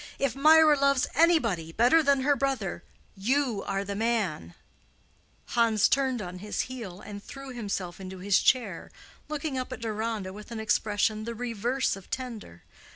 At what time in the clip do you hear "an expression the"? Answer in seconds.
10.49-11.35